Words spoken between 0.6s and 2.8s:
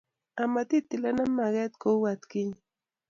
itilena mageet kou atkinye